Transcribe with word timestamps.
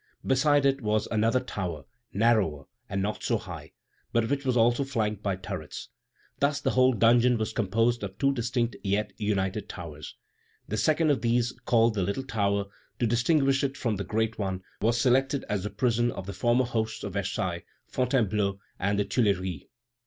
Beside 0.25 0.65
it 0.65 0.81
was 0.81 1.07
another 1.11 1.39
tower, 1.39 1.85
narrower 2.11 2.65
and 2.89 3.03
not 3.03 3.21
so 3.21 3.37
high, 3.37 3.71
but 4.11 4.31
which 4.31 4.43
was 4.43 4.57
also 4.57 4.83
flanked 4.83 5.21
by 5.21 5.35
turrets. 5.35 5.89
Thus 6.39 6.59
the 6.59 6.71
whole 6.71 6.93
dungeon 6.93 7.37
was 7.37 7.53
composed 7.53 8.01
of 8.01 8.17
two 8.17 8.33
distinct 8.33 8.75
yet 8.83 9.13
united 9.17 9.69
towers. 9.69 10.15
The 10.67 10.75
second 10.77 11.11
of 11.11 11.21
these, 11.21 11.51
called 11.67 11.93
the 11.93 12.01
little 12.01 12.23
tower, 12.25 12.65
to 12.97 13.05
distinguish 13.05 13.63
it 13.63 13.77
from 13.77 13.97
the 13.97 14.03
great 14.03 14.39
one, 14.39 14.63
was 14.81 14.99
selected 14.99 15.45
as 15.47 15.61
the 15.61 15.69
prison 15.69 16.09
of 16.11 16.25
the 16.25 16.33
former 16.33 16.65
hosts 16.65 17.03
of 17.03 17.13
Versailles, 17.13 17.63
Fontainebleau, 17.85 18.57
and 18.79 18.97
the 18.97 19.05
Tuileries. 19.05 19.65